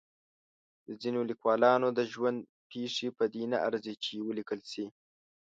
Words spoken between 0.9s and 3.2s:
ځینو لیکوالانو د ژوند پېښې